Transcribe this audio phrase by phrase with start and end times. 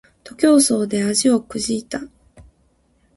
[0.23, 2.01] 徒競走で足をくじいた